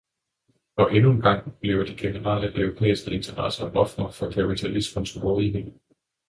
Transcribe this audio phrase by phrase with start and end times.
[0.89, 5.71] Endnu en gang bliver de generelle europæiske interesser ofre for kapitalismens grådighed.